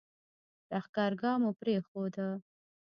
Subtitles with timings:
[0.69, 2.27] لښکرګاه مو پرېښوده.